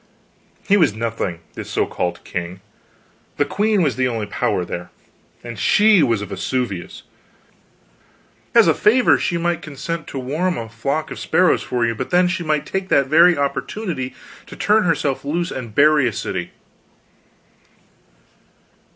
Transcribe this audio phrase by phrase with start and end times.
[0.67, 2.59] He was nothing, this so called king:
[3.37, 4.89] the queen was the only power there.
[5.43, 7.03] And she was a Vesuvius.
[8.55, 12.09] As a favor, she might consent to warm a flock of sparrows for you, but
[12.09, 14.15] then she might take that very opportunity
[14.47, 16.49] to turn herself loose and bury a city.